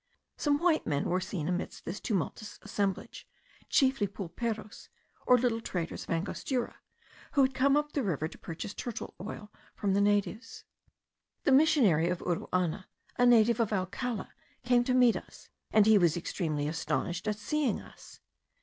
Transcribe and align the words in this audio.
Some 0.35 0.57
white 0.57 0.87
men 0.87 1.03
were 1.05 1.21
seen 1.21 1.47
amidst 1.47 1.85
this 1.85 1.99
tumultuous 1.99 2.57
assemblage, 2.63 3.27
chiefly 3.69 4.07
pulperos, 4.07 4.89
or 5.27 5.37
little 5.37 5.61
traders 5.61 6.05
of 6.05 6.09
Angostura, 6.09 6.77
who 7.33 7.43
had 7.43 7.53
come 7.53 7.77
up 7.77 7.91
the 7.91 8.01
river 8.01 8.27
to 8.27 8.37
purchase 8.39 8.73
turtle 8.73 9.13
oil 9.21 9.51
from 9.75 9.93
the 9.93 10.01
natives. 10.01 10.63
The 11.43 11.51
missionary 11.51 12.09
of 12.09 12.17
Uruana, 12.25 12.85
a 13.19 13.27
native 13.27 13.59
of 13.59 13.71
Alcala, 13.71 14.33
came 14.63 14.83
to 14.85 14.95
meet 14.95 15.15
us, 15.15 15.49
and 15.69 15.85
he 15.85 15.99
was 15.99 16.17
extremely 16.17 16.67
astonished 16.67 17.27
at 17.27 17.37
seeing 17.37 17.79
us. 17.79 18.21